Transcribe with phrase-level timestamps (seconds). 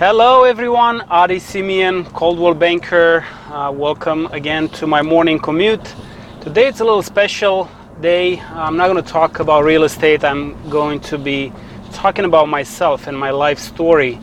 [0.00, 1.02] Hello, everyone.
[1.10, 3.22] Adi Simeon, Coldwell Banker.
[3.50, 5.94] Uh, welcome again to my morning commute.
[6.40, 7.68] Today it's a little special
[8.00, 8.40] day.
[8.40, 10.24] I'm not going to talk about real estate.
[10.24, 11.52] I'm going to be
[11.92, 14.18] talking about myself and my life story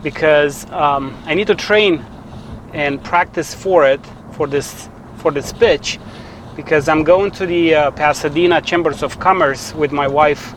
[0.00, 2.06] because um, I need to train
[2.72, 4.00] and practice for it
[4.34, 5.98] for this for this pitch
[6.54, 10.54] because I'm going to the uh, Pasadena Chambers of Commerce with my wife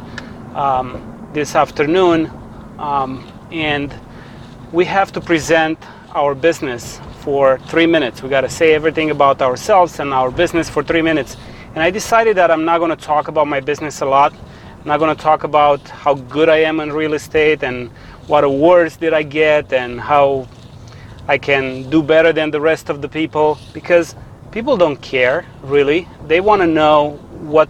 [0.56, 2.32] um, this afternoon,
[2.78, 3.92] um, and
[4.72, 5.80] we have to present
[6.14, 8.22] our business for three minutes.
[8.22, 11.38] We got to say everything about ourselves and our business for three minutes.
[11.74, 14.34] And I decided that I'm not going to talk about my business a lot.
[14.34, 17.90] I'm not going to talk about how good I am in real estate and
[18.28, 20.48] what awards did I get and how
[21.28, 24.16] I can do better than the rest of the people because
[24.52, 26.08] people don't care really.
[26.28, 27.70] They want to know what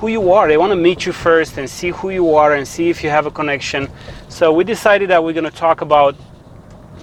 [0.00, 0.46] who you are.
[0.46, 3.10] They want to meet you first and see who you are and see if you
[3.10, 3.88] have a connection.
[4.28, 6.14] So we decided that we're going to talk about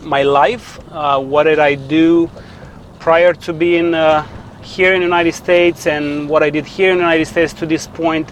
[0.01, 0.79] my life.
[0.91, 2.29] Uh, what did I do
[2.99, 4.25] prior to being uh,
[4.61, 7.65] here in the United States and what I did here in the United States to
[7.65, 8.31] this point.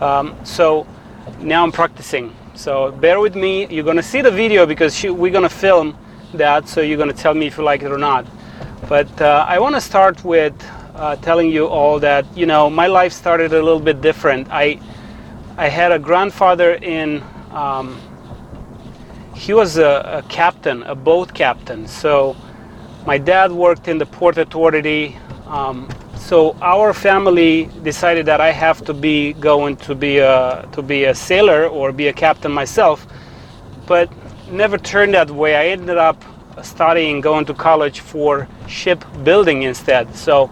[0.00, 0.86] Um, so
[1.40, 2.34] now I'm practicing.
[2.54, 3.66] So bear with me.
[3.68, 5.96] You're going to see the video because she, we're going to film
[6.34, 6.68] that.
[6.68, 8.26] So you're going to tell me if you like it or not.
[8.88, 10.54] But uh, I want to start with
[10.94, 14.48] uh, telling you all that you know my life started a little bit different.
[14.50, 14.78] I
[15.56, 17.22] I had a grandfather in.
[17.50, 18.00] Um,
[19.34, 21.88] he was a, a, captain, a boat captain.
[21.88, 22.36] So
[23.06, 25.16] my dad worked in the port authority.
[25.46, 30.82] Um, so our family decided that I have to be going to be a to
[30.82, 33.06] be a sailor or be a captain myself,
[33.86, 34.08] but
[34.48, 35.56] never turned that way.
[35.56, 36.22] I ended up
[36.62, 40.14] studying, going to college for shipbuilding instead.
[40.14, 40.50] So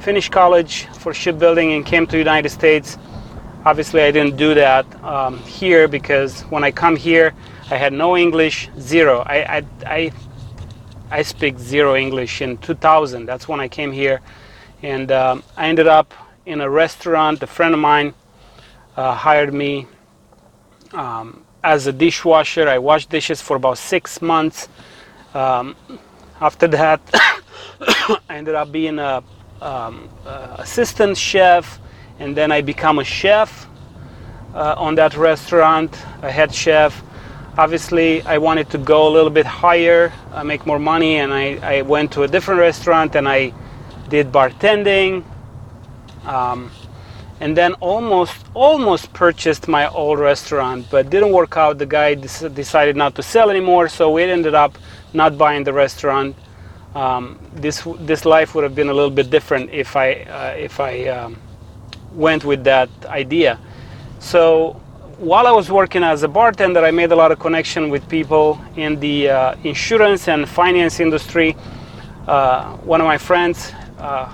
[0.00, 2.98] finished college for shipbuilding and came to United States.
[3.64, 7.34] Obviously, I didn't do that um, here because when I come here,
[7.70, 9.22] I had no English, zero.
[9.26, 10.12] I, I, I,
[11.10, 13.26] I speak zero English in 2000.
[13.26, 14.20] That's when I came here.
[14.82, 16.14] And um, I ended up
[16.46, 17.42] in a restaurant.
[17.42, 18.14] A friend of mine
[18.96, 19.86] uh, hired me
[20.92, 22.68] um, as a dishwasher.
[22.68, 24.68] I washed dishes for about six months.
[25.34, 25.76] Um,
[26.40, 29.22] after that, I ended up being a
[29.60, 31.78] um, uh, assistant chef,
[32.18, 33.66] and then I become a chef
[34.54, 37.02] uh, on that restaurant, a head chef.
[37.56, 41.58] Obviously, I wanted to go a little bit higher, uh, make more money, and I,
[41.62, 43.52] I, went to a different restaurant and I
[44.08, 45.24] did bartending.
[46.24, 46.70] Um,
[47.40, 52.96] and then almost almost purchased my old restaurant but didn't work out the guy decided
[52.96, 54.76] not to sell anymore so we ended up
[55.12, 56.34] not buying the restaurant
[56.94, 60.80] um, this this life would have been a little bit different if I uh, if
[60.80, 61.36] I um,
[62.14, 63.58] went with that idea.
[64.18, 64.80] So
[65.18, 68.60] while I was working as a bartender, I made a lot of connection with people
[68.76, 71.56] in the uh, insurance and finance industry.
[72.26, 74.32] Uh, one of my friends uh,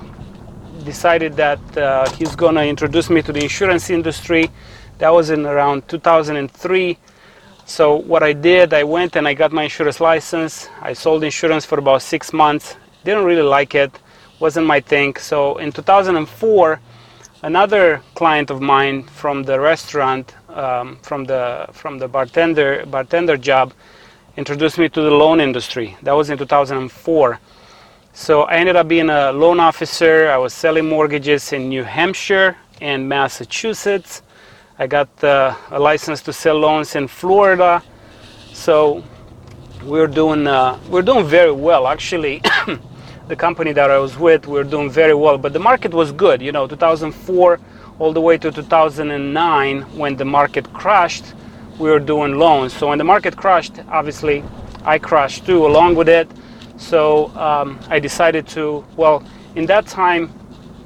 [0.85, 4.51] decided that uh, he's going to introduce me to the insurance industry.
[4.99, 6.99] That was in around 2003.
[7.67, 10.69] So what I did, I went and I got my insurance license.
[10.83, 12.77] I sold insurance for about six months.
[13.05, 13.99] Didn't really like it,
[14.39, 15.17] wasn't my thing.
[15.17, 16.81] So in 2004,
[17.43, 23.73] another client of mine from the restaurant, um, from the from the bartender bartender job,
[24.37, 25.97] introduced me to the loan industry.
[26.03, 27.41] That was in 2004.
[28.13, 30.29] So I ended up being a loan officer.
[30.31, 34.23] I was selling mortgages in New Hampshire and Massachusetts.
[34.77, 37.81] I got uh, a license to sell loans in Florida.
[38.53, 39.05] So
[39.85, 42.43] we're doing uh, we're doing very well actually.
[43.29, 46.11] the company that I was with, we are doing very well, but the market was
[46.11, 46.43] good.
[46.43, 47.61] You know, 2004
[48.01, 51.35] all the way to 2009 when the market crashed,
[51.79, 52.73] we were doing loans.
[52.73, 54.43] So when the market crashed, obviously
[54.85, 56.29] I crashed too along with it.
[56.79, 59.23] So um, I decided to well,
[59.55, 60.33] in that time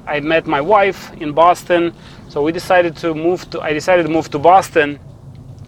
[0.05, 1.93] I met my wife in Boston.
[2.29, 3.61] So we decided to move to.
[3.61, 4.99] I decided to move to Boston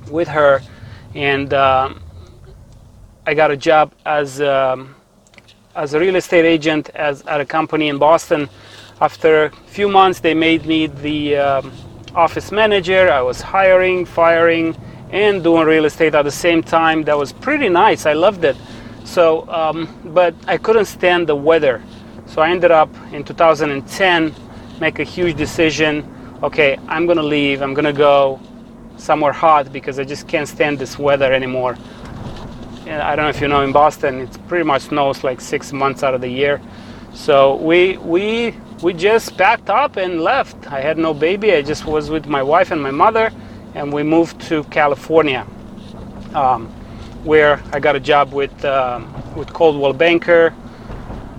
[0.10, 0.62] with her,
[1.16, 1.94] and uh,
[3.26, 4.96] I got a job as um,
[5.76, 8.50] as a real estate agent as at a company in Boston.
[9.00, 11.72] After a few months, they made me the um,
[12.14, 13.12] office manager.
[13.12, 14.78] I was hiring, firing,
[15.12, 17.04] and doing real estate at the same time.
[17.06, 18.06] That was pretty nice.
[18.06, 18.56] I loved it.
[19.04, 21.82] So, um, but I couldn't stand the weather.
[22.32, 24.34] So I ended up in 2010
[24.80, 26.06] make a huge decision.
[26.42, 27.62] Okay, I'm gonna leave.
[27.62, 28.40] I'm gonna go
[28.96, 31.78] somewhere hot because I just can't stand this weather anymore.
[32.88, 36.04] I don't know if you know in Boston, it pretty much snows like six months
[36.04, 36.62] out of the year.
[37.14, 40.72] So we we we just packed up and left.
[40.72, 41.54] I had no baby.
[41.54, 43.30] I just was with my wife and my mother,
[43.76, 45.46] and we moved to California.
[46.34, 46.70] Um,
[47.26, 50.56] where I got a job with um, with Coldwell Banker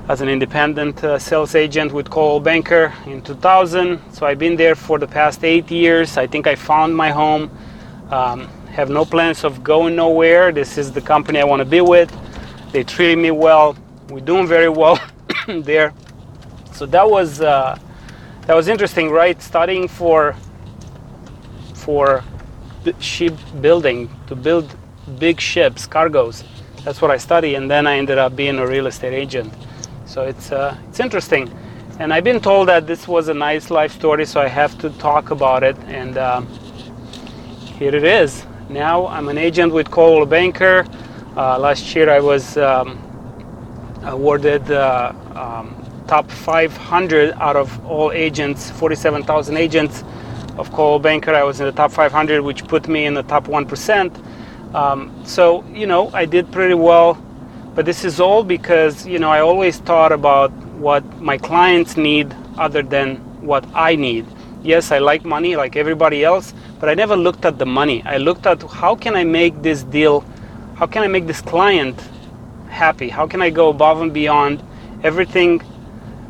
[0.09, 4.01] as an independent uh, sales agent with Coldwell Banker in 2000.
[4.13, 6.17] So I've been there for the past eight years.
[6.17, 7.51] I think I found my home.
[8.11, 10.51] Um, have no plans of going nowhere.
[10.51, 12.11] This is the company I want to be with.
[12.73, 13.77] They treated me well.
[14.09, 14.99] We're doing very well
[15.47, 15.95] there.
[16.73, 17.79] So that was uh,
[18.47, 19.41] that was interesting, right?
[19.41, 20.35] Studying for
[21.75, 22.25] for
[22.99, 24.75] ship building to build
[25.19, 26.45] big ships, cargoes.
[26.85, 29.53] That's what I study, and then I ended up being a real estate agent.
[30.07, 31.51] So it's uh, it's interesting,
[31.99, 34.91] and I've been told that this was a nice life story, so I have to
[34.91, 36.43] talk about it, and uh,
[37.79, 38.45] here it is.
[38.69, 40.85] Now I'm an agent with Coldwell Banker.
[41.37, 42.99] Uh, last year I was um,
[44.05, 50.05] awarded uh, um, top 500 out of all agents, 47,000 agents
[50.59, 51.35] of Coldwell Banker.
[51.35, 54.75] I was in the top 500, which put me in the top 1%.
[54.75, 57.23] Um, so, you know, I did pretty well.
[57.75, 62.35] But this is all because, you know, I always thought about what my clients need
[62.59, 64.27] other than what I need.
[64.63, 68.03] Yes, I like money like everybody else, but I never looked at the money.
[68.05, 70.21] I looked at how can I make this deal,
[70.77, 71.99] how can I make this client
[72.69, 73.09] happy?
[73.09, 74.63] How can I go above and beyond
[75.03, 75.61] everything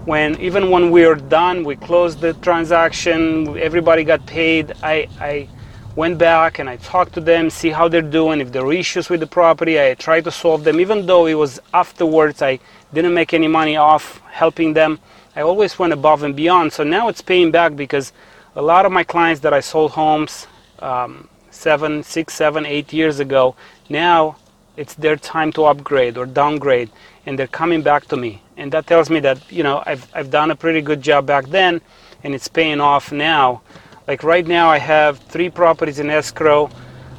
[0.05, 4.73] when even when we are done, we close the transaction, everybody got paid.
[4.83, 5.49] I, I
[5.95, 8.41] went back and I talked to them, see how they're doing.
[8.41, 10.81] If there were issues with the property, I tried to solve them.
[10.81, 12.59] Even though it was afterwards, I
[12.93, 14.99] didn't make any money off helping them.
[15.37, 16.73] I always went above and beyond.
[16.73, 18.13] So now it's paying back because
[18.57, 20.47] a lot of my clients that I sold homes
[20.79, 23.55] um, seven, six, seven, eight years ago,
[23.89, 24.37] now
[24.77, 26.91] it's their time to upgrade or downgrade
[27.27, 30.31] and they're coming back to me and that tells me that you know I've, I've
[30.31, 31.81] done a pretty good job back then
[32.25, 33.63] and it's paying off now
[34.07, 36.71] like right now i have three properties in escrow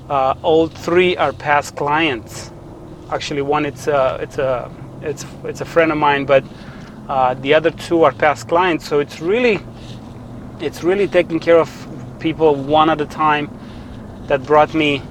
[0.10, 2.52] uh, all three are past clients
[3.10, 4.70] actually one it's a it's a
[5.02, 6.44] it's it's a friend of mine but
[7.08, 9.60] uh, the other two are past clients so it's really
[10.60, 11.70] it's really taking care of
[12.20, 13.50] people one at a time
[14.28, 15.02] that brought me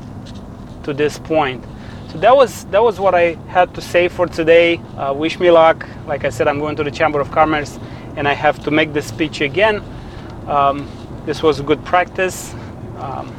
[0.82, 1.64] to this point
[2.12, 4.76] so that was that was what I had to say for today.
[4.98, 5.88] Uh, wish me luck.
[6.06, 7.78] Like I said, I'm going to the Chamber of Commerce,
[8.16, 9.82] and I have to make this speech again.
[10.46, 10.86] Um,
[11.24, 12.52] this was a good practice.
[12.98, 13.32] Um,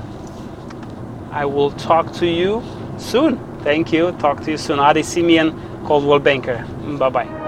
[1.32, 2.64] I will talk to you
[2.98, 3.38] soon.
[3.64, 4.12] Thank you.
[4.14, 4.80] Talk to you soon.
[4.80, 5.52] Adi Simeon,
[5.86, 6.66] Coldwell Banker.
[7.00, 7.43] Bye bye.